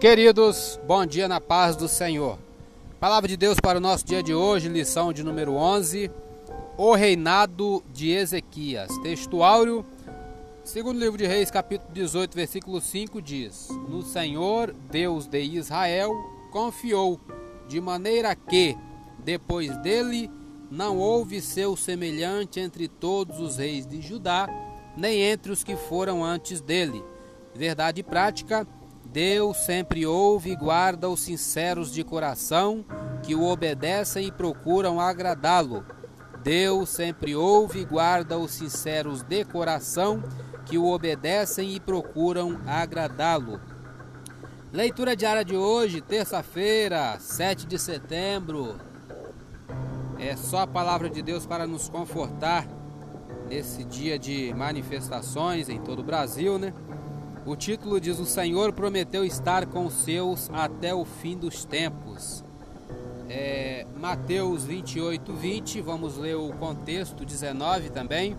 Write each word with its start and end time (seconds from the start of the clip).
Queridos, 0.00 0.80
bom 0.86 1.04
dia 1.04 1.28
na 1.28 1.42
paz 1.42 1.76
do 1.76 1.86
Senhor. 1.86 2.38
Palavra 2.98 3.28
de 3.28 3.36
Deus 3.36 3.60
para 3.60 3.76
o 3.76 3.82
nosso 3.82 4.06
dia 4.06 4.22
de 4.22 4.32
hoje, 4.32 4.66
lição 4.66 5.12
de 5.12 5.22
número 5.22 5.52
11, 5.52 6.10
o 6.78 6.94
reinado 6.94 7.84
de 7.92 8.10
Ezequias. 8.10 8.88
Texto 9.02 9.42
áureo, 9.42 9.84
segundo 10.64 10.98
livro 10.98 11.18
de 11.18 11.26
Reis, 11.26 11.50
capítulo 11.50 11.92
18, 11.92 12.34
versículo 12.34 12.80
5 12.80 13.20
diz: 13.20 13.68
No 13.90 14.00
Senhor, 14.00 14.74
Deus 14.90 15.26
de 15.26 15.42
Israel, 15.42 16.10
confiou, 16.50 17.20
de 17.68 17.78
maneira 17.78 18.34
que, 18.34 18.78
depois 19.18 19.76
dele, 19.82 20.30
não 20.70 20.96
houve 20.96 21.42
seu 21.42 21.76
semelhante 21.76 22.58
entre 22.58 22.88
todos 22.88 23.38
os 23.38 23.58
reis 23.58 23.86
de 23.86 24.00
Judá, 24.00 24.48
nem 24.96 25.20
entre 25.20 25.52
os 25.52 25.62
que 25.62 25.76
foram 25.76 26.24
antes 26.24 26.62
dele. 26.62 27.04
Verdade 27.54 28.02
prática, 28.02 28.66
Deus 29.12 29.56
sempre 29.56 30.06
ouve 30.06 30.52
e 30.52 30.56
guarda 30.56 31.08
os 31.08 31.18
sinceros 31.18 31.92
de 31.92 32.04
coração, 32.04 32.84
que 33.24 33.34
o 33.34 33.44
obedecem 33.44 34.28
e 34.28 34.32
procuram 34.32 35.00
agradá-lo. 35.00 35.84
Deus 36.44 36.88
sempre 36.90 37.34
ouve 37.34 37.80
e 37.80 37.84
guarda 37.84 38.38
os 38.38 38.52
sinceros 38.52 39.24
de 39.24 39.44
coração, 39.44 40.22
que 40.64 40.78
o 40.78 40.86
obedecem 40.86 41.74
e 41.74 41.80
procuram 41.80 42.60
agradá-lo. 42.64 43.60
Leitura 44.72 45.16
diária 45.16 45.44
de 45.44 45.56
hoje, 45.56 46.00
terça-feira, 46.00 47.18
7 47.18 47.66
de 47.66 47.80
setembro. 47.80 48.76
É 50.20 50.36
só 50.36 50.58
a 50.60 50.66
palavra 50.68 51.10
de 51.10 51.20
Deus 51.20 51.44
para 51.44 51.66
nos 51.66 51.88
confortar 51.88 52.68
nesse 53.48 53.82
dia 53.82 54.16
de 54.16 54.54
manifestações 54.54 55.68
em 55.68 55.80
todo 55.80 55.98
o 55.98 56.04
Brasil, 56.04 56.60
né? 56.60 56.72
O 57.46 57.56
título 57.56 58.00
diz: 58.00 58.18
O 58.18 58.26
Senhor 58.26 58.72
prometeu 58.72 59.24
estar 59.24 59.66
com 59.66 59.86
os 59.86 59.94
seus 59.94 60.50
até 60.52 60.94
o 60.94 61.04
fim 61.04 61.36
dos 61.36 61.64
tempos. 61.64 62.44
É, 63.28 63.86
Mateus 63.98 64.64
28, 64.64 65.32
20, 65.32 65.80
vamos 65.80 66.18
ler 66.18 66.36
o 66.36 66.52
contexto 66.52 67.24
19 67.24 67.90
também. 67.90 68.36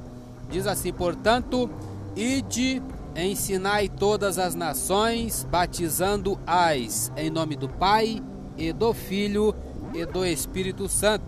Diz 0.49 0.67
assim: 0.67 0.93
Portanto, 0.93 1.69
ide, 2.15 2.81
ensinai 3.15 3.89
todas 3.89 4.37
as 4.37 4.53
nações, 4.53 5.47
batizando-as 5.49 7.11
em 7.17 7.29
nome 7.29 7.55
do 7.55 7.67
Pai, 7.67 8.21
e 8.55 8.71
do 8.71 8.93
Filho, 8.93 9.55
e 9.95 10.05
do 10.05 10.23
Espírito 10.23 10.87
Santo, 10.87 11.25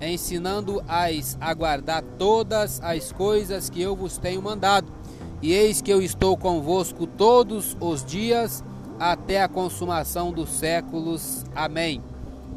ensinando-as 0.00 1.38
a 1.40 1.54
guardar 1.54 2.02
todas 2.18 2.80
as 2.82 3.12
coisas 3.12 3.70
que 3.70 3.80
eu 3.80 3.94
vos 3.94 4.18
tenho 4.18 4.42
mandado 4.42 5.01
e 5.42 5.52
eis 5.52 5.82
que 5.82 5.92
eu 5.92 6.00
estou 6.00 6.36
convosco 6.36 7.04
todos 7.04 7.76
os 7.80 8.04
dias 8.04 8.62
até 8.98 9.42
a 9.42 9.48
consumação 9.48 10.32
dos 10.32 10.48
séculos. 10.50 11.44
Amém. 11.54 12.00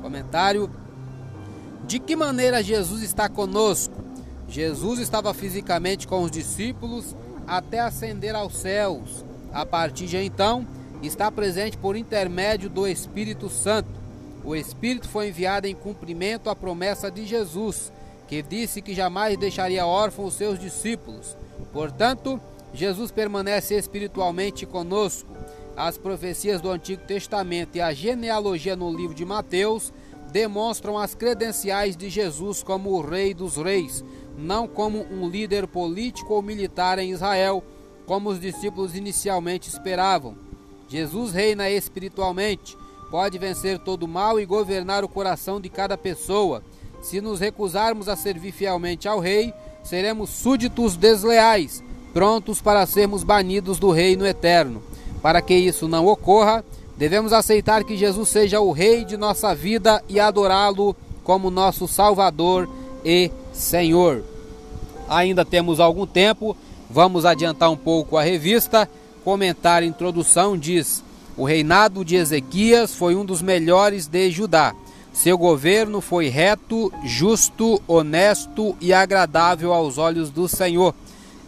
Comentário: 0.02 0.70
De 1.88 1.98
que 1.98 2.16
maneira 2.16 2.62
Jesus 2.62 3.02
está 3.02 3.28
conosco? 3.28 3.96
Jesus 4.48 5.00
estava 5.00 5.34
fisicamente 5.34 6.08
com 6.08 6.22
os 6.22 6.30
discípulos 6.30 7.16
até 7.48 7.80
ascender 7.80 8.36
aos 8.36 8.56
céus. 8.56 9.26
A 9.52 9.66
partir 9.66 10.06
de 10.06 10.18
então, 10.18 10.68
está 11.02 11.32
presente 11.32 11.78
por 11.78 11.96
intermédio 11.96 12.70
do 12.70 12.88
Espírito 12.88 13.50
Santo. 13.50 13.90
O 14.44 14.56
Espírito 14.56 15.10
foi 15.10 15.30
enviado 15.30 15.66
em 15.66 15.74
cumprimento 15.74 16.52
à 16.52 16.56
promessa 16.56 17.10
de 17.10 17.26
Jesus, 17.26 17.92
que 18.28 18.44
disse 18.44 18.82
que 18.82 18.94
jamais 18.94 19.38
deixaria 19.38 19.88
órfãos 19.88 20.34
os 20.34 20.34
seus 20.36 20.60
discípulos. 20.60 21.36
Portanto, 21.74 22.40
Jesus 22.76 23.10
permanece 23.10 23.76
espiritualmente 23.76 24.66
conosco. 24.66 25.30
As 25.78 25.98
profecias 25.98 26.60
do 26.60 26.70
Antigo 26.70 27.04
Testamento 27.04 27.78
e 27.78 27.82
a 27.82 27.94
genealogia 27.94 28.76
no 28.76 28.96
livro 28.96 29.16
de 29.16 29.26
Mateus 29.26 29.94
demonstram 30.32 30.98
as 30.98 31.16
credenciais 31.16 31.96
de 31.96 32.10
Jesus 32.10 32.62
como 32.62 32.92
o 32.92 33.02
Rei 33.02 33.34
dos 33.34 33.56
Reis, 33.56 34.04
não 34.38 34.68
como 34.68 35.06
um 35.10 35.30
líder 35.30 35.68
político 35.68 36.34
ou 36.34 36.42
militar 36.42 37.00
em 37.00 37.12
Israel, 37.12 37.64
como 38.06 38.30
os 38.30 38.40
discípulos 38.40 38.94
inicialmente 38.94 39.70
esperavam. 39.70 40.36
Jesus 40.90 41.32
reina 41.32 41.70
espiritualmente, 41.70 42.78
pode 43.10 43.38
vencer 43.38 43.80
todo 43.80 44.04
o 44.04 44.08
mal 44.08 44.38
e 44.38 44.46
governar 44.46 45.04
o 45.06 45.10
coração 45.10 45.62
de 45.62 45.70
cada 45.70 45.98
pessoa. 45.98 46.62
Se 47.02 47.22
nos 47.22 47.40
recusarmos 47.40 48.10
a 48.10 48.16
servir 48.18 48.52
fielmente 48.52 49.08
ao 49.08 49.20
Rei, 49.20 49.54
seremos 49.82 50.30
súditos 50.30 50.98
desleais 50.98 51.85
prontos 52.16 52.62
para 52.62 52.86
sermos 52.86 53.26
banidos 53.26 53.78
do 53.78 53.92
reino 53.92 54.26
eterno. 54.26 54.82
Para 55.22 55.42
que 55.42 55.54
isso 55.54 55.86
não 55.86 56.08
ocorra, 56.08 56.64
devemos 56.96 57.34
aceitar 57.34 57.84
que 57.84 57.98
Jesus 57.98 58.30
seja 58.30 58.62
o 58.62 58.72
Rei 58.72 59.04
de 59.04 59.18
nossa 59.18 59.54
vida 59.54 60.02
e 60.08 60.18
adorá-lo 60.18 60.96
como 61.26 61.52
nosso 61.52 61.90
Salvador 61.90 62.70
e 63.04 63.30
Senhor. 63.52 64.24
Ainda 65.10 65.44
temos 65.44 65.82
algum 65.82 66.08
tempo, 66.08 66.56
vamos 66.90 67.26
adiantar 67.26 67.70
um 67.70 67.76
pouco 67.76 68.16
a 68.16 68.24
revista. 68.24 68.90
Comentário 69.26 69.86
introdução 69.86 70.58
diz: 70.58 71.04
O 71.36 71.44
reinado 71.44 72.06
de 72.06 72.16
Ezequias 72.16 72.96
foi 72.96 73.14
um 73.14 73.26
dos 73.26 73.42
melhores 73.42 74.08
de 74.08 74.32
Judá. 74.32 74.74
Seu 75.12 75.38
governo 75.38 76.00
foi 76.00 76.30
reto, 76.30 76.94
justo, 77.04 77.82
honesto 77.86 78.74
e 78.80 78.94
agradável 78.94 79.74
aos 79.74 79.98
olhos 79.98 80.30
do 80.30 80.48
Senhor. 80.48 80.96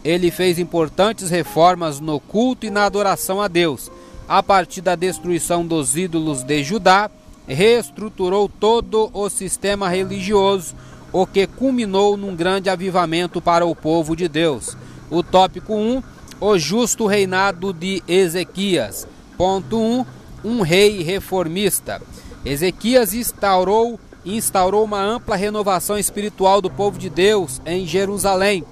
Ele 0.04 0.30
fez 0.30 0.58
importantes 0.58 1.30
reformas 1.30 2.00
no 2.00 2.20
culto 2.20 2.66
e 2.66 2.70
na 2.70 2.84
adoração 2.84 3.40
a 3.40 3.48
Deus. 3.48 3.90
A 4.28 4.42
partir 4.42 4.80
da 4.80 4.94
destruição 4.94 5.66
dos 5.66 5.96
ídolos 5.96 6.42
de 6.42 6.62
Judá, 6.62 7.10
reestruturou 7.46 8.48
todo 8.48 9.10
o 9.12 9.28
sistema 9.28 9.88
religioso, 9.88 10.74
o 11.12 11.26
que 11.26 11.46
culminou 11.46 12.16
num 12.16 12.36
grande 12.36 12.68
avivamento 12.68 13.40
para 13.40 13.64
o 13.64 13.74
povo 13.74 14.14
de 14.14 14.28
Deus. 14.28 14.76
O 15.10 15.22
tópico 15.22 15.74
1, 15.74 16.02
o 16.40 16.58
justo 16.58 17.06
reinado 17.06 17.72
de 17.72 18.02
Ezequias. 18.06 19.08
Ponto 19.36 19.78
1, 19.78 20.06
um 20.44 20.60
rei 20.60 21.02
reformista. 21.02 22.00
Ezequias 22.44 23.14
instaurou 23.14 23.98
instaurou 24.26 24.84
uma 24.84 25.00
ampla 25.00 25.36
renovação 25.36 25.96
espiritual 25.96 26.60
do 26.60 26.68
povo 26.68 26.98
de 26.98 27.08
Deus 27.08 27.62
em 27.64 27.86
Jerusalém 27.86 28.62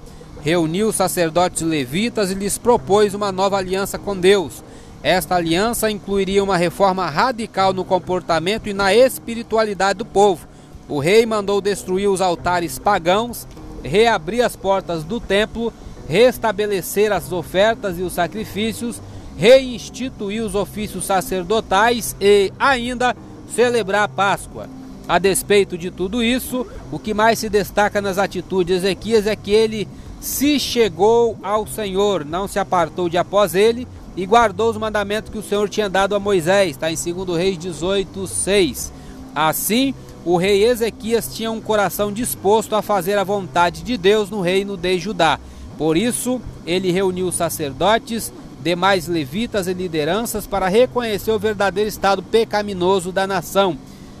reuniu 0.47 0.87
os 0.87 0.95
sacerdotes 0.95 1.61
levitas 1.61 2.31
e 2.31 2.33
lhes 2.33 2.57
propôs 2.57 3.13
uma 3.13 3.33
nova 3.33 3.57
aliança 3.57 3.99
com 3.99 4.17
Deus. 4.17 4.63
Esta 5.03 5.35
aliança 5.35 5.91
incluiria 5.91 6.41
uma 6.41 6.55
reforma 6.55 7.09
radical 7.09 7.73
no 7.73 7.83
comportamento 7.83 8.69
e 8.69 8.73
na 8.73 8.95
espiritualidade 8.95 9.99
do 9.99 10.05
povo. 10.05 10.47
O 10.87 10.99
rei 10.99 11.25
mandou 11.25 11.59
destruir 11.59 12.07
os 12.07 12.21
altares 12.21 12.79
pagãos, 12.79 13.45
reabrir 13.83 14.41
as 14.41 14.55
portas 14.55 15.03
do 15.03 15.19
templo, 15.19 15.73
restabelecer 16.07 17.11
as 17.11 17.29
ofertas 17.29 17.99
e 17.99 18.01
os 18.01 18.13
sacrifícios, 18.13 19.01
reinstituir 19.35 20.41
os 20.41 20.55
ofícios 20.55 21.03
sacerdotais 21.03 22.15
e 22.21 22.53
ainda 22.57 23.13
celebrar 23.53 24.03
a 24.03 24.07
Páscoa. 24.07 24.69
A 25.09 25.19
despeito 25.19 25.77
de 25.77 25.91
tudo 25.91 26.23
isso, 26.23 26.65
o 26.89 26.97
que 26.97 27.13
mais 27.13 27.37
se 27.37 27.49
destaca 27.49 27.99
nas 27.99 28.17
atitudes 28.17 28.81
de 28.81 28.87
Ezequias 28.87 29.27
é 29.27 29.35
que 29.35 29.51
ele 29.51 29.89
se 30.19 30.59
chegou 30.59 31.37
ao 31.43 31.67
Senhor, 31.67 32.25
não 32.25 32.47
se 32.47 32.59
apartou 32.59 33.07
de 33.07 33.17
após 33.17 33.55
ele 33.55 33.87
e 34.15 34.25
guardou 34.25 34.71
os 34.71 34.77
mandamentos 34.77 35.31
que 35.31 35.37
o 35.37 35.43
Senhor 35.43 35.69
tinha 35.69 35.89
dado 35.89 36.15
a 36.15 36.19
Moisés. 36.19 36.71
Está 36.71 36.91
em 36.91 36.95
2 36.95 37.37
Reis 37.37 37.57
18, 37.57 38.27
6. 38.27 38.91
Assim, 39.35 39.93
o 40.25 40.35
rei 40.35 40.65
Ezequias 40.65 41.33
tinha 41.33 41.51
um 41.51 41.61
coração 41.61 42.11
disposto 42.11 42.75
a 42.75 42.81
fazer 42.81 43.17
a 43.17 43.23
vontade 43.23 43.83
de 43.83 43.95
Deus 43.95 44.29
no 44.29 44.41
reino 44.41 44.75
de 44.75 44.97
Judá. 44.97 45.39
Por 45.77 45.95
isso, 45.95 46.41
ele 46.65 46.91
reuniu 46.91 47.31
sacerdotes, 47.31 48.33
demais 48.63 49.07
levitas 49.07 49.67
e 49.67 49.73
lideranças 49.73 50.47
para 50.47 50.67
reconhecer 50.67 51.31
o 51.31 51.39
verdadeiro 51.39 51.87
estado 51.87 52.23
pecaminoso 52.23 53.11
da 53.11 53.27
nação. 53.27 53.77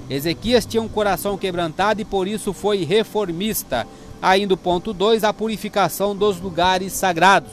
Ezequias 0.09 0.65
tinha 0.65 0.81
um 0.81 0.87
coração 0.87 1.37
quebrantado 1.37 1.99
e 1.99 2.05
por 2.05 2.27
isso 2.27 2.53
foi 2.53 2.85
reformista. 2.85 3.85
Ainda 4.21 4.53
o 4.53 4.57
ponto 4.57 4.93
2, 4.93 5.23
a 5.23 5.33
purificação 5.33 6.15
dos 6.15 6.39
lugares 6.39 6.93
sagrados. 6.93 7.51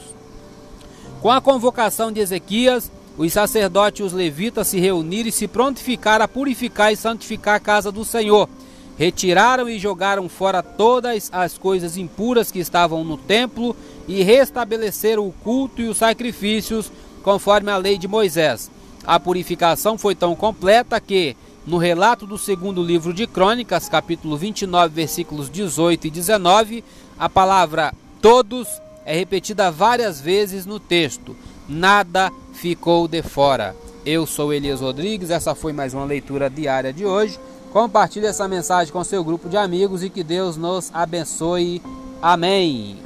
Com 1.21 1.31
a 1.31 1.41
convocação 1.41 2.11
de 2.11 2.19
Ezequias, 2.19 2.91
os 3.17 3.31
sacerdotes 3.31 4.01
e 4.01 4.03
os 4.03 4.13
levitas 4.13 4.67
se 4.67 4.79
reuniram 4.79 5.29
e 5.29 5.31
se 5.31 5.47
prontificaram 5.47 6.25
a 6.25 6.27
purificar 6.27 6.91
e 6.91 6.97
santificar 6.97 7.55
a 7.55 7.59
casa 7.59 7.91
do 7.91 8.03
Senhor. 8.03 8.49
Retiraram 8.97 9.69
e 9.69 9.79
jogaram 9.79 10.27
fora 10.29 10.63
todas 10.63 11.29
as 11.31 11.57
coisas 11.57 11.97
impuras 11.97 12.51
que 12.51 12.59
estavam 12.59 13.03
no 13.03 13.17
templo 13.17 13.75
e 14.07 14.23
restabeleceram 14.23 15.27
o 15.27 15.31
culto 15.31 15.81
e 15.81 15.87
os 15.87 15.97
sacrifícios 15.97 16.91
conforme 17.23 17.71
a 17.71 17.77
lei 17.77 17.97
de 17.97 18.07
Moisés. 18.07 18.69
A 19.05 19.19
purificação 19.19 19.97
foi 19.97 20.15
tão 20.15 20.35
completa 20.35 20.99
que, 20.99 21.35
no 21.65 21.77
relato 21.77 22.27
do 22.27 22.37
segundo 22.37 22.83
livro 22.83 23.13
de 23.13 23.25
Crônicas, 23.25 23.89
capítulo 23.89 24.37
29, 24.37 24.93
versículos 24.93 25.49
18 25.49 26.07
e 26.07 26.09
19, 26.09 26.83
a 27.17 27.27
palavra 27.27 27.93
todos 28.21 28.67
é 29.05 29.15
repetida 29.15 29.71
várias 29.71 30.21
vezes 30.21 30.65
no 30.65 30.79
texto. 30.79 31.35
Nada 31.67 32.31
ficou 32.53 33.07
de 33.07 33.21
fora. 33.23 33.75
Eu 34.05 34.27
sou 34.27 34.53
Elias 34.53 34.81
Rodrigues, 34.81 35.31
essa 35.31 35.55
foi 35.55 35.73
mais 35.73 35.93
uma 35.93 36.05
leitura 36.05 36.49
diária 36.49 36.93
de 36.93 37.05
hoje. 37.05 37.39
Compartilhe 37.73 38.27
essa 38.27 38.47
mensagem 38.47 38.93
com 38.93 39.03
seu 39.03 39.23
grupo 39.23 39.49
de 39.49 39.57
amigos 39.57 40.03
e 40.03 40.09
que 40.09 40.23
Deus 40.23 40.55
nos 40.57 40.91
abençoe. 40.93 41.81
Amém. 42.21 43.04